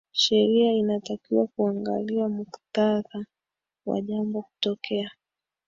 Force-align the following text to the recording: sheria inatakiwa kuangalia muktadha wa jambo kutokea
sheria 0.11 0.73
inatakiwa 0.73 1.47
kuangalia 1.47 2.29
muktadha 2.29 3.25
wa 3.85 4.01
jambo 4.01 4.41
kutokea 4.41 5.11